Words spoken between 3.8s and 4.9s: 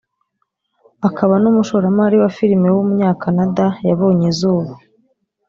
yabonye izuba